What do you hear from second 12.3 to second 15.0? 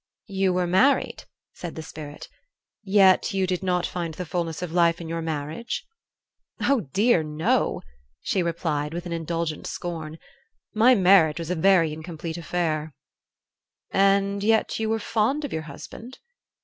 affair." "And yet you were